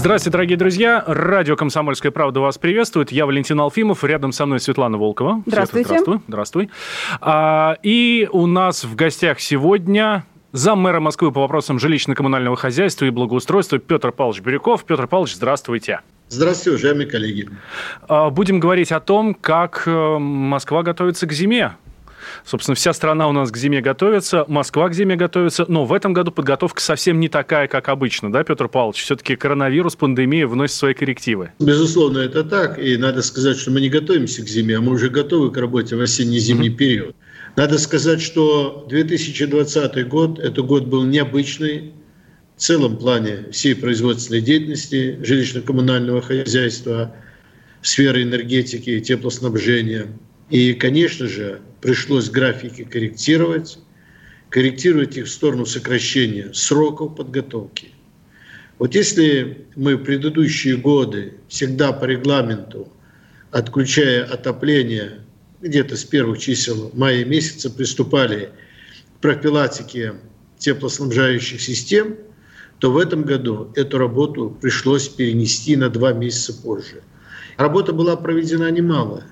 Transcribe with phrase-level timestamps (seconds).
[0.00, 1.04] Здравствуйте, дорогие друзья.
[1.06, 3.12] Радио «Комсомольская правда» вас приветствует.
[3.12, 4.02] Я Валентин Алфимов.
[4.02, 5.42] Рядом со мной Светлана Волкова.
[5.44, 5.88] Здравствуйте.
[5.88, 6.22] Света, здравствуй.
[6.26, 6.70] Здравствуй.
[7.20, 13.78] А, и у нас в гостях сегодня заммэра Москвы по вопросам жилищно-коммунального хозяйства и благоустройства
[13.78, 14.84] Петр Павлович Бирюков.
[14.86, 16.00] Петр Павлович, здравствуйте.
[16.30, 17.50] Здравствуйте, уважаемые коллеги.
[18.08, 21.72] А, Будем говорить о том, как э, Москва готовится к зиме.
[22.44, 26.12] Собственно, вся страна у нас к зиме готовится, Москва к зиме готовится, но в этом
[26.12, 29.02] году подготовка совсем не такая, как обычно, да, Петр Павлович?
[29.02, 31.52] Все-таки коронавирус, пандемия вносит свои коррективы.
[31.58, 32.78] Безусловно, это так.
[32.78, 35.96] И надо сказать, что мы не готовимся к зиме, а мы уже готовы к работе
[35.96, 37.14] в осенне-зимний период.
[37.56, 41.92] Надо сказать, что 2020 год– это год был необычный
[42.56, 47.14] в целом плане всей производственной деятельности, жилищно-коммунального хозяйства,
[47.82, 50.08] сферы энергетики, теплоснабжения.
[50.50, 53.78] И, конечно же, пришлось графики корректировать,
[54.48, 57.92] корректировать их в сторону сокращения сроков подготовки.
[58.78, 62.92] Вот если мы в предыдущие годы всегда по регламенту,
[63.52, 65.20] отключая отопление,
[65.60, 68.50] где-то с первых чисел мая месяца приступали
[69.16, 70.14] к профилактике
[70.58, 72.16] теплоснабжающих систем,
[72.78, 77.02] то в этом году эту работу пришлось перенести на два месяца позже.
[77.56, 79.26] Работа была проведена немалая.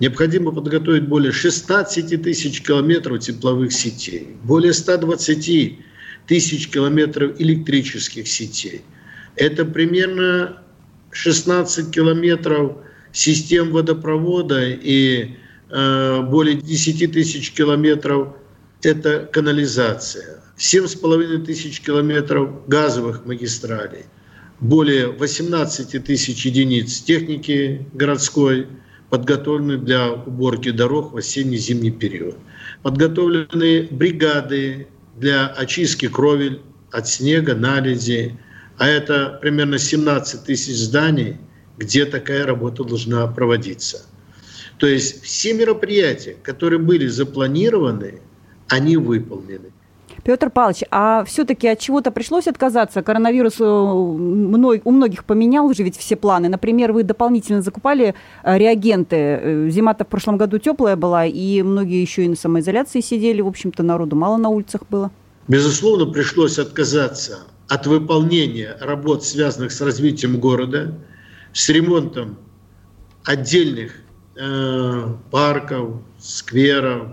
[0.00, 5.78] Необходимо подготовить более 16 тысяч километров тепловых сетей, более 120
[6.26, 8.82] тысяч километров электрических сетей.
[9.36, 10.62] Это примерно
[11.12, 12.78] 16 километров
[13.12, 15.36] систем водопровода и
[15.70, 18.36] э, более 10 тысяч километров–
[18.82, 20.42] это канализация.
[20.58, 24.04] 7,5 тысяч километров газовых магистралей,
[24.60, 28.68] более 18 тысяч единиц техники городской,
[29.14, 32.34] подготовлены для уборки дорог в осенне-зимний период.
[32.82, 38.36] Подготовлены бригады для очистки кровель от снега, наледи,
[38.76, 41.36] а это примерно 17 тысяч зданий,
[41.78, 44.04] где такая работа должна проводиться.
[44.78, 48.20] То есть все мероприятия, которые были запланированы,
[48.66, 49.70] они выполнены.
[50.24, 53.02] Петр Павлович, а все-таки от чего-то пришлось отказаться?
[53.02, 56.48] Коронавирус э, у многих поменял уже ведь все планы.
[56.48, 59.16] Например, вы дополнительно закупали э, реагенты.
[59.16, 63.42] Э, Зима-то в прошлом году теплая была, и многие еще и на самоизоляции сидели.
[63.42, 65.10] В общем-то, народу мало на улицах было.
[65.46, 70.94] Безусловно, пришлось отказаться от выполнения работ, связанных с развитием города,
[71.52, 72.38] с ремонтом
[73.24, 73.92] отдельных
[74.36, 77.08] э, парков, скверов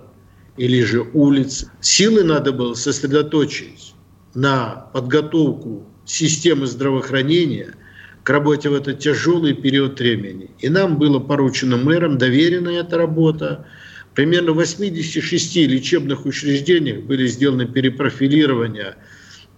[0.57, 1.65] или же улиц.
[1.79, 3.93] Силы надо было сосредоточить
[4.33, 7.75] на подготовку системы здравоохранения
[8.23, 10.51] к работе в этот тяжелый период времени.
[10.59, 13.65] И нам было поручено мэром, доверена эта работа.
[14.13, 18.97] Примерно в 86 лечебных учреждениях были сделаны перепрофилирования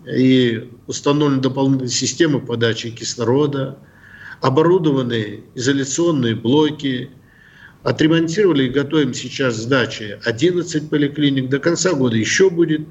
[0.05, 3.79] и установлены дополнительные системы подачи кислорода,
[4.41, 7.09] оборудованы изоляционные блоки,
[7.83, 11.49] отремонтировали и готовим сейчас сдачи 11 поликлиник.
[11.49, 12.81] До конца года еще будет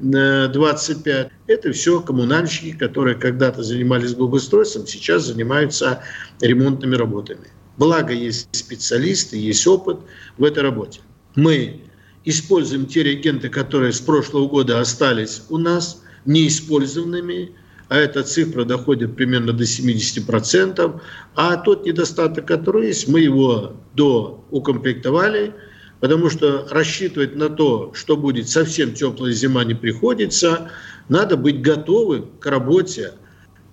[0.00, 1.28] э, 25.
[1.46, 6.02] Это все коммунальщики, которые когда-то занимались благоустройством, сейчас занимаются
[6.40, 7.48] ремонтными работами.
[7.76, 10.00] Благо есть специалисты, есть опыт
[10.36, 11.00] в этой работе.
[11.36, 11.82] Мы
[12.24, 17.52] используем те реагенты, которые с прошлого года остались у нас неиспользованными,
[17.90, 21.00] а эта цифра доходит примерно до 70%,
[21.34, 25.52] а тот недостаток, который есть, мы его доукомплектовали,
[25.98, 30.70] потому что рассчитывать на то, что будет совсем теплая зима, не приходится.
[31.08, 33.14] Надо быть готовым к работе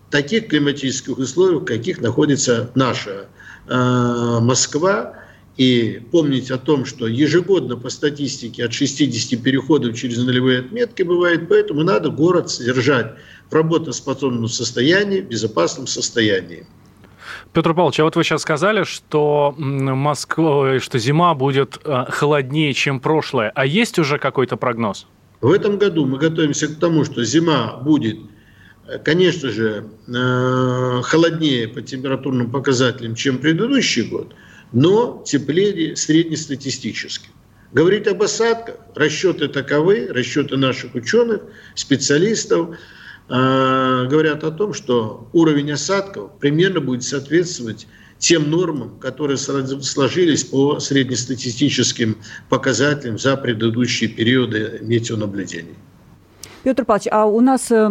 [0.09, 3.27] таких климатических условиях, в каких находится наша
[3.67, 5.13] э, Москва,
[5.57, 11.49] и помнить о том, что ежегодно по статистике от 60 переходов через нулевые отметки бывает,
[11.49, 13.15] поэтому надо город содержать
[13.49, 16.65] в работоспособном состоянии, в безопасном состоянии.
[17.53, 22.99] Петр Павлович, а вот вы сейчас сказали, что Москва, что зима будет э, холоднее, чем
[22.99, 23.51] прошлое.
[23.55, 25.07] А есть уже какой-то прогноз?
[25.41, 28.19] В этом году мы готовимся к тому, что зима будет,
[28.87, 34.35] э, конечно же, э, холоднее по температурным показателям, чем предыдущий год,
[34.71, 37.29] но теплее среднестатистически.
[37.71, 41.41] Говорить об осадках, расчеты таковы, расчеты наших ученых,
[41.75, 42.77] специалистов,
[43.29, 47.87] э, говорят о том, что уровень осадков примерно будет соответствовать
[48.19, 52.17] тем нормам, которые сложились по среднестатистическим
[52.49, 55.75] показателям за предыдущие периоды метеонаблюдений.
[56.67, 57.87] Петр Павлович, а у нас э,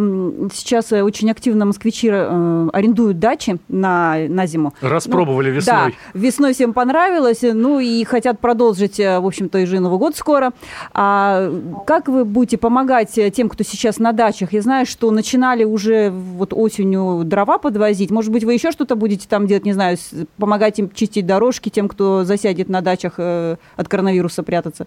[0.53, 4.75] сейчас очень активно москвичи э, арендуют дачи на, на зиму.
[4.81, 5.75] Распробовали ну, весной.
[5.75, 10.15] Да, весной всем понравилось, ну и хотят продолжить, э, в общем-то, и же Новый год
[10.15, 10.51] скоро.
[10.93, 11.51] А
[11.87, 14.53] как вы будете помогать э, тем, кто сейчас на дачах?
[14.53, 18.11] Я знаю, что начинали уже вот осенью дрова подвозить.
[18.11, 19.97] Может быть, вы еще что-то будете там делать, не знаю,
[20.37, 24.85] помогать им чистить дорожки тем, кто засядет на дачах э, от коронавируса прятаться?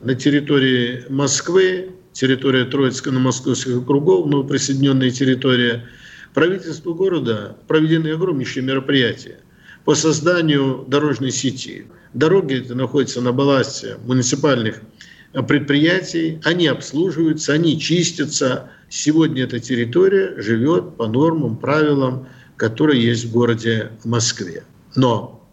[0.00, 5.86] На территории Москвы территория Троицка на московских округов, новоприсоединенная территория,
[6.32, 9.40] правительству города проведены огромнейшие мероприятия
[9.84, 11.86] по созданию дорожной сети.
[12.14, 14.80] Дороги это находятся на балансе муниципальных
[15.46, 18.70] предприятий, они обслуживаются, они чистятся.
[18.88, 24.64] Сегодня эта территория живет по нормам, правилам, которые есть в городе Москве.
[24.94, 25.46] Но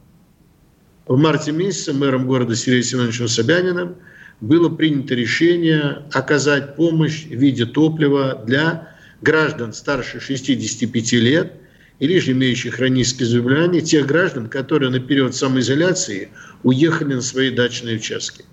[1.07, 3.95] в марте месяце мэром города Сергеем Семеновичем Собяниным–
[4.41, 8.89] было принято решение оказать помощь в виде топлива для
[9.21, 11.53] граждан старше 65 лет
[11.99, 16.29] или же имеющих хронические заболевания, тех граждан, которые на период самоизоляции
[16.63, 18.43] уехали на свои дачные участки.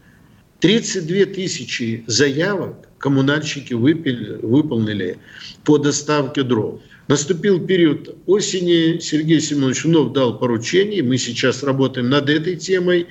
[0.61, 5.19] 32 тысячи заявок коммунальщики выпили, выполнили
[5.65, 6.81] по доставке дров.
[7.09, 13.09] Наступил период осени, Сергей Семенович вновь дал поручение, мы сейчас работаем над этой темой.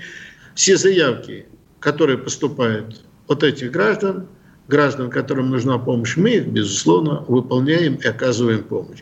[0.56, 1.48] Все заявки
[1.80, 4.28] которые поступают от этих граждан,
[4.68, 9.00] граждан, которым нужна помощь, мы их, безусловно, выполняем и оказываем помощь.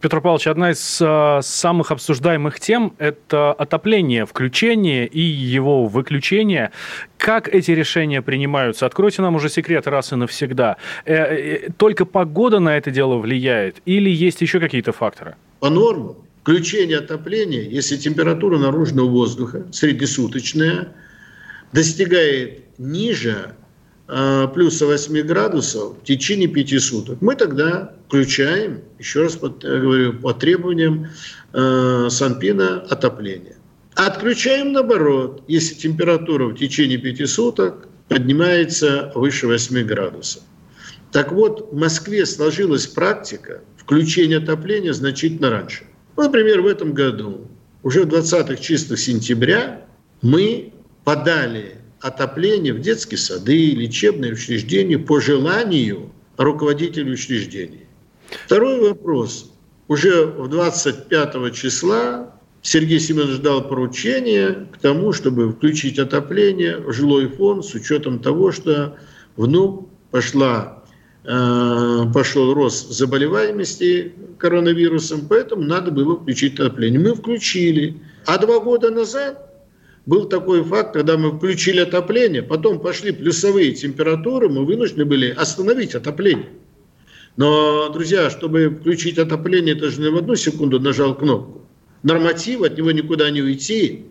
[0.00, 6.72] Петр Павлович, одна из э, самых обсуждаемых тем– это отопление, включение и его выключение.
[7.16, 8.84] Как эти решения принимаются?
[8.84, 10.76] Откройте нам уже секрет раз и навсегда.
[11.06, 15.36] Э, э, только погода на это дело влияет или есть еще какие-то факторы?
[15.60, 20.88] По нормам включение отопления, если температура наружного воздуха среднесуточная–
[21.74, 23.56] достигает ниже
[24.06, 30.12] э, плюса 8 градусов в течение 5 суток, мы тогда включаем, еще раз под, говорю,
[30.20, 31.08] по требованиям
[31.52, 33.56] э, Санпина отопление.
[33.96, 40.44] Отключаем наоборот, если температура в течение 5 суток поднимается выше 8 градусов.
[41.10, 45.84] Так вот, в Москве сложилась практика включения отопления значительно раньше.
[46.16, 47.48] Например, в этом году,
[47.82, 49.84] уже в 20-х числах сентября,
[50.22, 50.72] мы
[51.04, 57.86] подали отопление в детские сады, лечебные учреждения по желанию руководителя учреждений.
[58.46, 59.52] Второй вопрос.
[59.88, 67.28] Уже в 25 числа Сергей Семенович дал поручение к тому, чтобы включить отопление в жилой
[67.28, 68.96] фонд с учетом того, что
[69.36, 70.82] внук пошла,
[71.24, 77.00] э, пошел рост заболеваемости коронавирусом, поэтому надо было включить отопление.
[77.00, 78.00] Мы включили.
[78.26, 79.53] А два года назад
[80.06, 85.94] был такой факт, когда мы включили отопление, потом пошли плюсовые температуры, мы вынуждены были остановить
[85.94, 86.50] отопление.
[87.36, 91.66] Но, друзья, чтобы включить отопление, это же не в одну секунду нажал кнопку.
[92.02, 94.06] Норматив, от него никуда не уйти.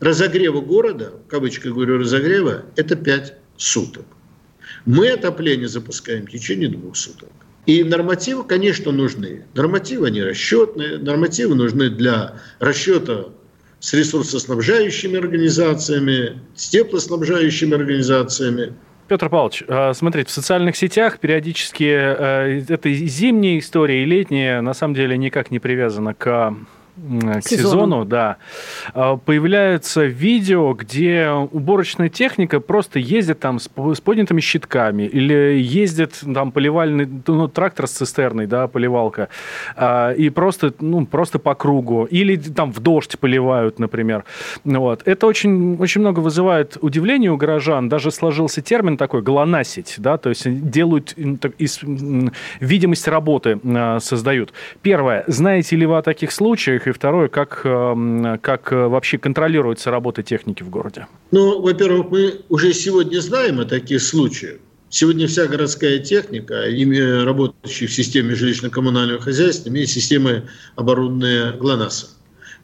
[0.00, 4.04] Разогрева города, в кавычках говорю разогрева, это 5 суток.
[4.84, 7.30] Мы отопление запускаем в течение двух суток.
[7.66, 9.44] И нормативы, конечно, нужны.
[9.54, 13.28] Нормативы, они расчетные, нормативы нужны для расчета
[13.82, 18.74] с ресурсоснабжающими организациями, с теплоснабжающими организациями.
[19.08, 24.72] Петр Павлович, а, смотрите, в социальных сетях периодически э, это зимняя история и летняя на
[24.72, 26.54] самом деле никак не привязана к
[26.94, 28.36] к сезону, сезону да,
[28.92, 36.20] а, появляются видео, где уборочная техника просто ездит там с, с поднятыми щитками или ездит
[36.34, 39.28] там поливальный ну, трактор с цистерной, да, поливалка,
[39.74, 42.04] а, и просто, ну, просто по кругу.
[42.04, 44.24] Или там в дождь поливают, например.
[44.64, 45.02] Вот.
[45.06, 47.88] Это очень, очень много вызывает удивление у горожан.
[47.88, 51.14] Даже сложился термин такой «глонасить», да, то есть делают
[51.58, 51.80] из
[52.60, 54.52] видимость работы а, создают.
[54.82, 55.24] Первое.
[55.26, 56.81] Знаете ли вы о таких случаях?
[56.82, 61.06] Во-первых, и второе, как, эм, как э, вообще контролируется работа техники в городе?
[61.30, 64.58] Ну, во-первых, мы уже сегодня знаем о таких случаях.
[64.90, 66.64] Сегодня вся городская техника,
[67.24, 70.42] работающая в системе жилищно-коммунального хозяйства, имеет системы,
[70.76, 72.10] оборудованные ГЛОНАССом.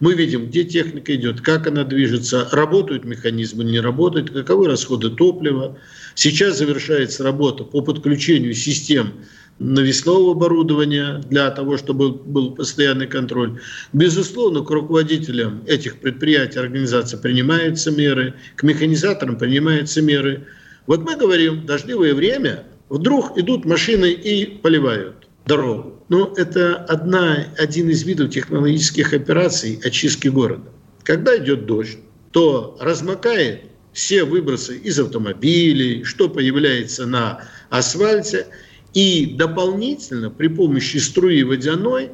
[0.01, 5.79] Мы видим, где техника идет, как она движется, работают механизмы, не работают, каковы расходы топлива.
[6.15, 9.13] Сейчас завершается работа по подключению систем
[9.59, 13.61] навесного оборудования для того, чтобы был постоянный контроль.
[13.93, 20.47] Безусловно, к руководителям этих предприятий, организаций принимаются меры, к механизаторам принимаются меры.
[20.87, 26.03] Вот мы говорим, дождливое время, вдруг идут машины и поливают дорогу.
[26.09, 30.71] Но это одна, один из видов технологических операций очистки города.
[31.03, 31.99] Когда идет дождь,
[32.33, 33.63] то размокает
[33.93, 38.47] все выбросы из автомобилей, что появляется на асфальте–
[38.95, 42.11] И дополнительно при помощи струи водяной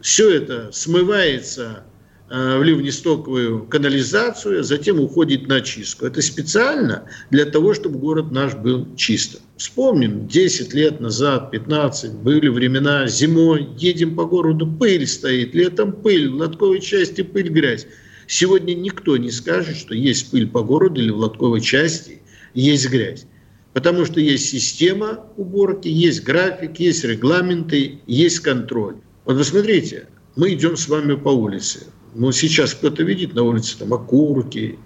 [0.00, 1.84] все это смывается
[2.32, 6.06] Э, в ливнестоковую канализацию, а затем уходит на очистку.
[6.06, 9.40] Это специально для того, чтобы город наш был чистым.
[9.56, 16.28] Вспомним, 10 лет назад, 15, были времена зимой, едем по городу, пыль стоит, летом пыль,
[16.30, 17.88] в лотковой части пыль, грязь.
[18.28, 22.22] Сегодня никто не скажет, что есть пыль по городу или в лотковой части
[22.54, 23.26] есть грязь.
[23.72, 28.96] Потому что есть система уборки, есть график, есть регламенты, есть контроль.
[29.24, 31.86] Вот вы смотрите, мы идем с вами по улице.
[32.14, 34.78] Но сейчас кто-то видит на улице там окурки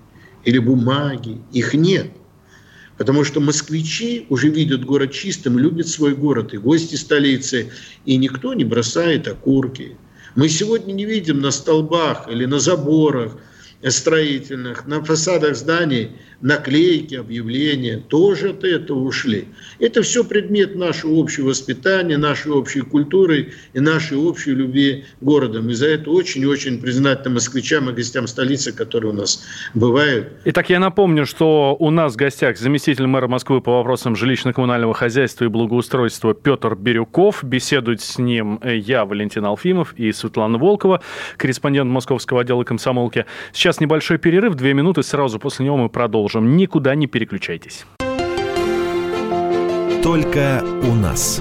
[0.45, 1.41] или бумаги.
[1.53, 2.11] Их нет.
[2.99, 7.73] Потому что москвичи уже видят город чистым, любят свой город, и гости столицы,
[8.05, 9.97] и никто не бросает окурки.
[10.37, 13.39] Мы сегодня не видим на столбах или на заборах–
[13.91, 16.13] строительных, на фасадах зданий
[16.45, 19.47] наклейки, объявления тоже от этого ушли.
[19.79, 25.71] Это все предмет нашего общего воспитания, нашей общей культуры и нашей общей любви городом.
[25.71, 30.29] И за это очень-очень признательны москвичам и гостям столицы, которые у нас бывают.
[30.45, 35.47] Итак, я напомню, что у нас в гостях заместитель мэра Москвы по вопросам жилищно-коммунального хозяйства
[35.47, 37.43] и благоустройства Петр Бирюков.
[37.43, 41.01] Беседует с ним я, Валентин Алфимов и Светлана Волкова,
[41.39, 43.25] корреспондент московского отдела комсомолки.
[43.55, 46.34] Сейчас небольшой перерыв, две минуты, сразу после него мы продолжим.
[46.41, 47.87] Никуда не переключайтесь.
[50.03, 51.41] Только у нас.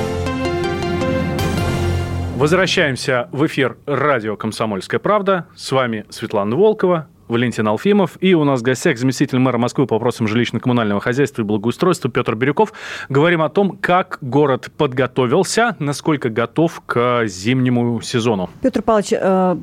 [2.41, 5.45] Возвращаемся в эфир радио «Комсомольская правда».
[5.55, 8.17] С вами Светлана Волкова, Валентин Алфимов.
[8.19, 12.35] И у нас в гостях заместитель мэра Москвы по вопросам жилищно-коммунального хозяйства и благоустройства Петр
[12.35, 12.73] Бирюков.
[13.09, 18.49] Говорим о том, как город подготовился, насколько готов к зимнему сезону.
[18.61, 19.55] Петр Павлович, э,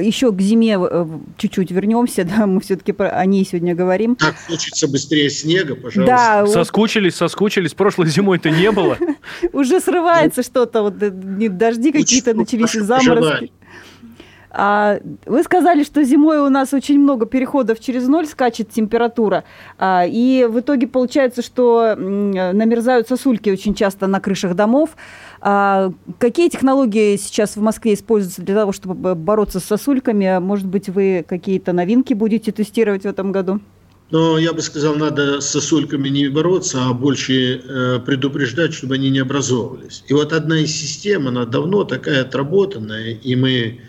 [0.00, 1.06] еще к зиме э,
[1.36, 2.24] чуть-чуть вернемся.
[2.36, 4.16] Да, мы все-таки о ней сегодня говорим.
[4.16, 6.04] Так хочется быстрее снега, пожалуйста.
[6.04, 7.72] Да, соскучились, соскучились.
[7.72, 8.98] Прошлой зимой-то не было.
[9.52, 10.82] Уже срывается что-то.
[10.82, 13.52] Вот э, дожди какие-то начались, заморозки.
[14.58, 19.44] А, вы сказали, что зимой у нас очень много переходов через ноль, скачет температура.
[19.78, 24.96] А, и в итоге получается, что намерзают сосульки очень часто на крышах домов.
[25.42, 30.38] А, какие технологии сейчас в Москве используются для того, чтобы бороться с сосульками?
[30.38, 33.60] Может быть, вы какие-то новинки будете тестировать в этом году?
[34.10, 39.10] Но я бы сказал, надо с сосульками не бороться, а больше э, предупреждать, чтобы они
[39.10, 40.02] не образовывались.
[40.06, 43.80] И вот одна из систем, она давно такая отработанная, и мы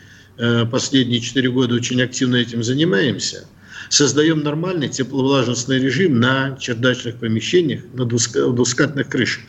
[0.72, 3.48] последние четыре года очень активно этим занимаемся,
[3.90, 9.44] создаем нормальный тепловлажностный режим на чердачных помещениях, на двускатных крышах.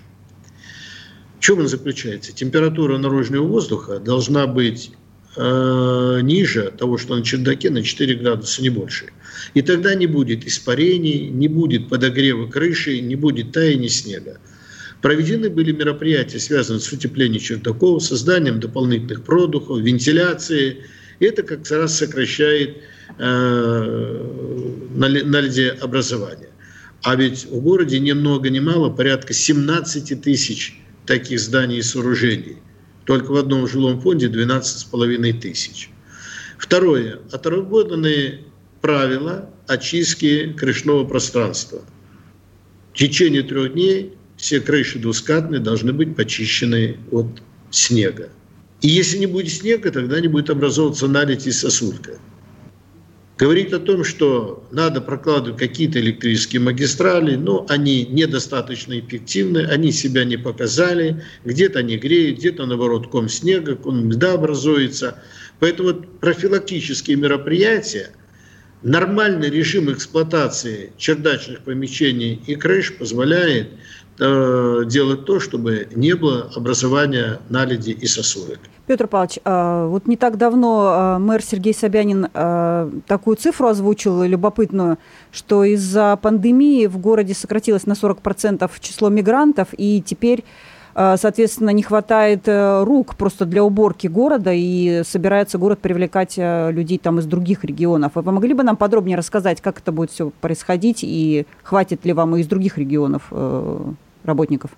[1.39, 2.33] В чем он заключается?
[2.33, 4.91] Температура наружного воздуха должна быть
[5.37, 9.07] э, ниже того, что на чердаке, на 4 градуса, не больше.
[9.55, 14.41] И тогда не будет испарений, не будет подогрева крыши, не будет таяния снега.
[15.03, 20.83] Проведены были мероприятия, связанные с утеплением чердаков, созданием дополнительных продухов, вентиляцией.
[21.21, 22.79] Это как раз сокращает
[23.19, 24.25] э,
[24.95, 26.49] наледи образования.
[27.03, 32.59] А ведь в городе ни много ни мало порядка 17 тысяч таких зданий и сооружений.
[33.05, 35.91] Только в одном жилом фонде 12,5 тысяч.
[36.59, 37.21] Второе.
[37.31, 38.41] Отработаны
[38.81, 41.83] правила очистки крышного пространства.
[42.93, 47.27] В течение трех дней все крыши двускатные должны быть почищены от
[47.71, 48.31] снега.
[48.81, 52.19] И если не будет снега, тогда не будет образовываться наледь и сосулька.
[53.37, 60.25] Говорит о том, что надо прокладывать какие-то электрические магистрали, но они недостаточно эффективны, они себя
[60.25, 65.23] не показали, где-то они греют, где-то наоборот ком снега, ком льда образуется.
[65.61, 68.11] Поэтому вот профилактические мероприятия,
[68.83, 73.69] нормальный режим эксплуатации чердачных помещений и крыш позволяет
[74.21, 78.59] Э, делать то, чтобы не было образования наледи и сосулек.
[78.89, 84.25] Петр Павлович, а, вот не так давно а, мэр Сергей Собянин а, такую цифру озвучил
[84.25, 84.99] любопытную,
[85.31, 90.45] что из-за пандемии в городе сократилось на 40% число мигрантов, и теперь
[90.95, 96.99] соответственно, не хватает э, рук просто для уборки города, и собирается город привлекать э, людей
[96.99, 98.13] там из других регионов.
[98.17, 102.35] Вы могли бы нам подробнее рассказать, как это будет все происходить, и хватит ли вам
[102.35, 103.33] и из других регионов
[104.25, 104.71] работников?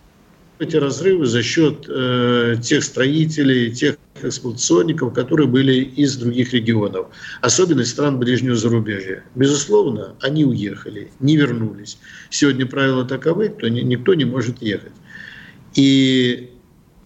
[0.61, 7.07] эти разрывы за счет э, тех строителей, тех эксплуатационников, которые были из других регионов,
[7.41, 9.25] особенно из стран ближнего зарубежья.
[9.35, 11.99] Безусловно, они уехали, не вернулись.
[12.29, 14.93] Сегодня правила таковы, то ни, никто не может ехать.
[15.75, 16.51] И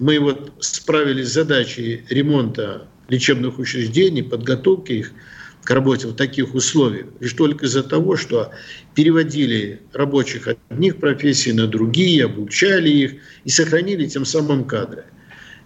[0.01, 5.13] мы вот справились с задачей ремонта лечебных учреждений, подготовки их–
[5.65, 8.51] к работе в таких условиях лишь только из-за того, что
[8.95, 13.13] переводили рабочих от одних профессий на другие, обучали их
[13.45, 15.05] и сохранили тем самым кадры.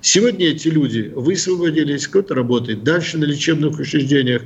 [0.00, 4.42] Сегодня эти люди высвободились, кто-то работает дальше на лечебных учреждениях,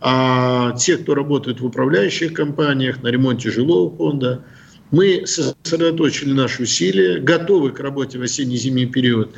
[0.00, 4.42] а те, кто работает в управляющих компаниях, на ремонте жилого фонда,
[4.90, 9.34] мы сосредоточили наши усилия, готовы к работе в осенне-зимний период.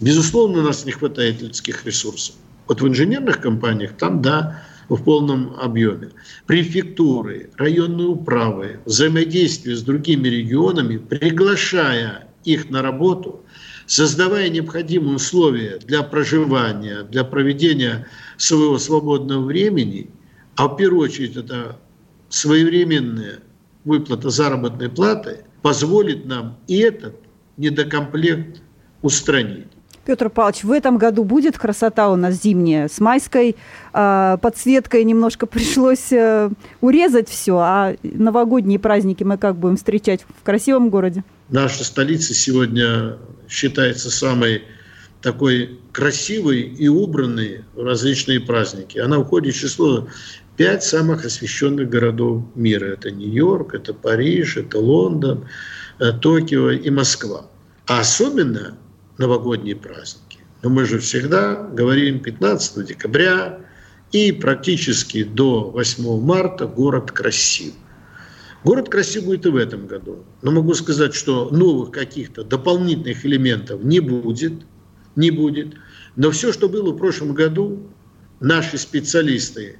[0.00, 2.36] Безусловно, у нас не хватает людских ресурсов.
[2.68, 4.62] Вот в инженерных компаниях там, да,
[4.96, 6.10] в полном объеме.
[6.46, 13.40] Префектуры, районные управы, взаимодействие с другими регионами, приглашая их на работу,
[13.86, 18.06] создавая необходимые условия для проживания, для проведения
[18.36, 20.10] своего свободного времени,
[20.56, 21.78] а в первую очередь это
[22.28, 23.40] своевременная
[23.84, 27.16] выплата заработной платы, позволит нам и этот
[27.56, 28.60] недокомплект
[29.02, 29.68] устранить.
[30.10, 32.88] Петр Павлович, в этом году будет красота у нас зимняя.
[32.88, 33.54] С майской
[33.94, 36.50] э, подсветкой немножко пришлось э,
[36.80, 41.22] урезать все, а новогодние праздники мы как будем встречать в красивом городе?
[41.48, 44.64] Наша столица сегодня считается самой
[45.22, 48.98] такой красивой и убранной в различные праздники.
[48.98, 50.08] Она входит в число
[50.56, 52.86] пять самых освещенных городов мира.
[52.86, 55.46] Это Нью-Йорк, это Париж, это Лондон,
[56.00, 57.46] э, Токио и Москва.
[57.86, 58.76] А особенно
[59.20, 60.40] новогодние праздники.
[60.62, 63.60] Но мы же всегда говорим 15 декабря
[64.12, 67.74] и практически до 8 марта город красив.
[68.64, 70.24] Город красив будет и в этом году.
[70.42, 74.52] Но могу сказать, что новых каких-то дополнительных элементов не будет.
[75.16, 75.74] Не будет.
[76.16, 77.86] Но все, что было в прошлом году,
[78.40, 79.78] наши специалисты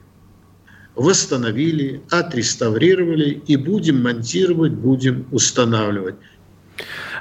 [0.94, 6.16] восстановили, отреставрировали и будем монтировать, будем устанавливать.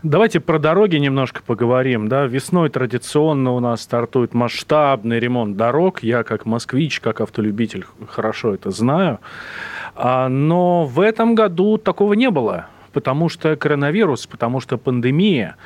[0.03, 2.07] Давайте про дороги немножко поговорим.
[2.07, 2.25] Да?
[2.25, 6.03] Весной традиционно у нас стартует масштабный ремонт дорог.
[6.03, 9.19] Я как москвич, как автолюбитель хорошо это знаю.
[9.95, 15.57] А, но в этом году такого не было потому что коронавирус, потому что пандемия.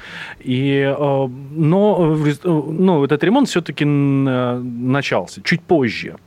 [0.41, 6.17] И, э, но э, ну, этот ремонт все-таки начался чуть позже.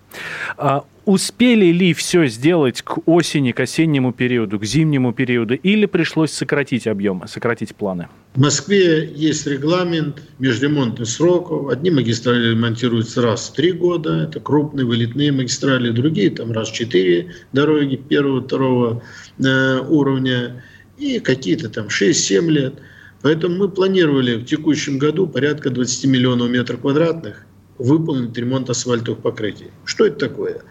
[1.06, 6.88] Успели ли все сделать к осени, к осеннему периоду, к зимнему периоду, или пришлось сократить
[6.88, 8.08] объемы, сократить планы?
[8.34, 11.68] В Москве есть регламент межремонтных сроков.
[11.68, 16.74] Одни магистрали ремонтируются раз в три года, это крупные вылетные магистрали, другие там раз в
[16.74, 19.02] четыре дороги первого, второго
[19.38, 20.64] э, уровня,
[20.98, 22.74] и какие-то там 6-7 лет.
[23.22, 27.46] Поэтому мы планировали в текущем году порядка 20 миллионов метров квадратных
[27.78, 29.70] выполнить ремонт асфальтовых покрытий.
[29.84, 30.62] Что это такое?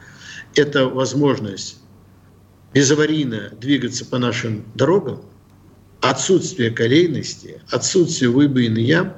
[0.55, 1.79] Это возможность
[2.73, 5.21] безаварийно двигаться по нашим дорогам,
[6.01, 9.13] отсутствие колейности, отсутствие выбоин и ям.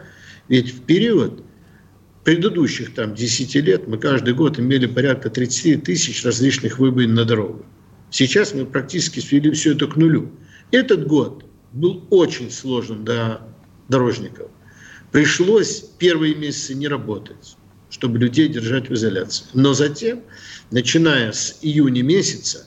[0.48, 1.44] Ведь в период
[2.24, 7.66] предыдущих там 10 лет мы каждый год имели порядка 30 тысяч различных выбоин на дорогах.
[8.10, 10.32] Сейчас мы практически свели все это к нулю.
[10.72, 13.42] Этот год был очень сложным для
[13.90, 14.50] дорожников.
[15.12, 17.57] Пришлось первые месяцы не работать
[17.90, 19.46] чтобы людей держать в изоляции.
[19.54, 20.22] Но затем,
[20.72, 22.66] начиная с июня месяца,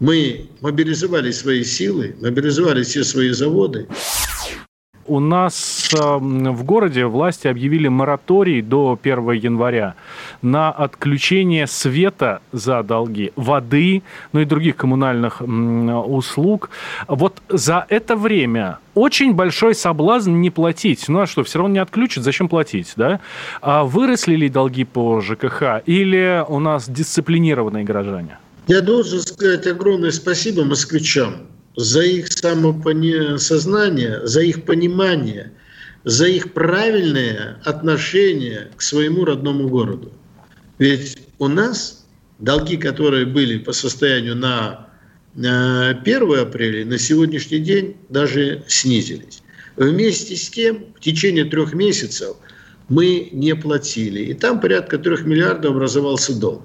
[0.00, 3.86] мы мобилизовали свои силы, мобилизовали все свои заводы.
[5.06, 9.94] У нас э, в городе власти объявили мораторий до 1 января
[10.42, 16.70] на отключение света за долги, воды, ну и других коммунальных услуг.
[17.08, 21.08] Вот за это время очень большой соблазн не платить.
[21.08, 23.20] Ну а что, все равно не отключат, зачем платить, да?
[23.60, 28.38] А выросли ли долги по ЖКХ или у нас дисциплинированные горожане?
[28.68, 35.52] Я должен сказать огромное спасибо москвичам за их самосознание, за их понимание,
[36.04, 40.12] за их правильное отношение к своему родному городу.
[40.78, 42.06] Ведь у нас
[42.38, 44.88] долги, которые были по состоянию на
[45.34, 49.42] 1 апреля, на сегодняшний день даже снизились.
[49.76, 52.36] Вместе с тем, в течение трех месяцев
[52.88, 54.24] мы не платили.
[54.24, 56.62] И там порядка трех миллиардов образовался долг.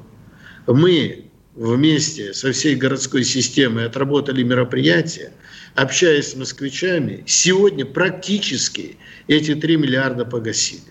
[0.66, 1.27] Мы
[1.58, 5.34] вместе со всей городской системой отработали мероприятия,
[5.76, 10.84] общаясь с москвичами, сегодня практически эти 3 миллиарда погасили.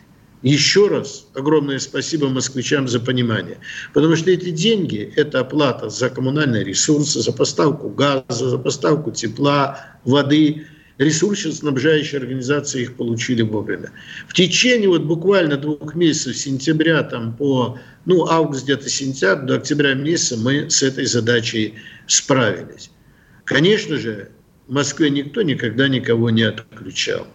[0.42, 3.59] Еще раз огромное спасибо москвичам за понимание.
[3.94, 9.81] Потому что эти деньги– это оплата за коммунальные ресурсы, за поставку газа, за поставку тепла,
[10.05, 10.66] воды.
[10.99, 13.93] Ресурсоснабжающие организации их получили вовремя.
[14.29, 19.95] В течение вот буквально двух месяцев, сентября там по, ну, август где-то сентябрь, до октября
[19.95, 21.75] месяца мы с этой задачей
[22.07, 22.91] справились.
[23.45, 24.31] Конечно же,
[24.67, 27.27] в Москве никто никогда никого не отключал.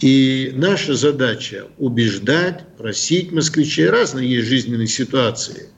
[0.00, 3.88] И наша задача убеждать, просить москвичей.
[3.88, 5.70] Разные есть жизненные ситуации.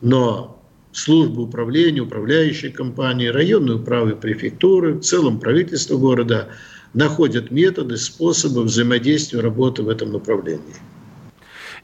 [0.00, 0.61] Но
[0.92, 6.48] службы управления, управляющие компании, районные управы, префектуры, в целом правительство города
[6.94, 10.76] находят методы, способы взаимодействия работы в этом направлении.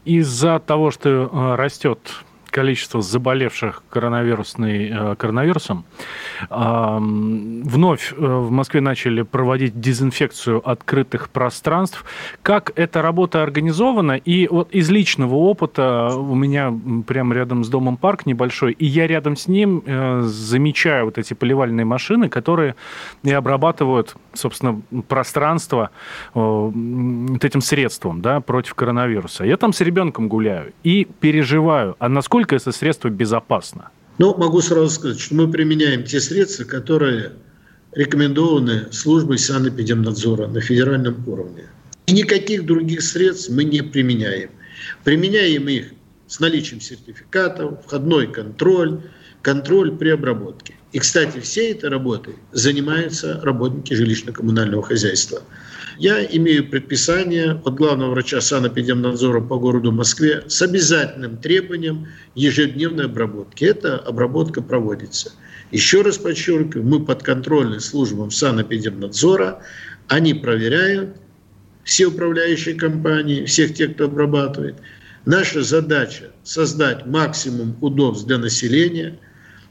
[0.05, 1.99] Из-за того, что э, растет
[2.59, 5.85] количество заболевших коронавирусной, э, коронавирусом,
[6.51, 12.05] вновь э, в Москве начали проводить дезинфекцию открытых пространств.
[12.43, 14.13] Как эта работа организована?
[14.13, 16.75] И вот из личного опыта у меня
[17.07, 21.35] прямо рядом с домом парк небольшой, и я рядом с ним э, замечаю вот эти
[21.35, 22.75] поливальные машины, которые
[23.23, 25.91] и обрабатывают, собственно, пространство
[26.35, 29.45] вот этим средством да, против коронавируса.
[29.45, 33.91] Я там с ребенком гуляю и переживаю, а насколько это средство безопасно?
[34.19, 37.33] Но могу сразу сказать, что мы применяем те средства, которые
[37.93, 41.65] рекомендованы службой санэпидемнадзора на федеральном уровне.
[42.07, 44.51] И никаких других средств мы не применяем.
[45.05, 45.93] Применяем их
[46.27, 49.01] с наличием сертификатов, входной контроль,
[49.43, 50.75] контроль при обработке.
[50.93, 55.43] И, кстати, всей этой работой занимаются работники жилищно-коммунального хозяйства–
[55.99, 62.07] я имею предписание от главного врача санэпидемнадзора по городу Москве с обязательным требованием
[62.37, 63.65] ежедневной обработки.
[63.65, 65.33] Эта обработка проводится.
[65.73, 69.61] Еще раз подчеркиваю, мы подконтрольны службам санэпидемнадзора.
[70.07, 71.17] Они проверяют
[71.83, 74.77] все управляющие компании, всех тех, кто обрабатывает.
[75.27, 79.19] Наша задача– создать максимум удобств для населения.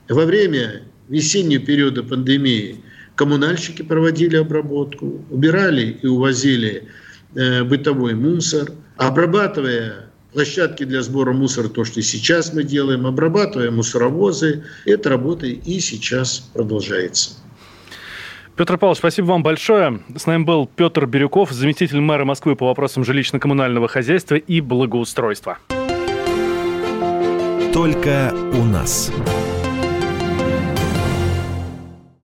[0.09, 2.83] Во время весеннего периода пандемии–
[3.17, 6.87] коммунальщики проводили обработку, убирали и увозили
[7.35, 14.63] э, бытовой мусор, обрабатывая площадки для сбора мусора, то, что сейчас мы делаем, обрабатывая мусоровозы,
[14.85, 17.31] эта работа и сейчас продолжается.
[18.55, 20.01] Петр Павлович, спасибо вам большое.
[20.15, 25.57] С нами был Петр Бирюков, заместитель мэра Москвы по вопросам жилищно-коммунального хозяйства и благоустройства.
[27.73, 29.11] Только у нас.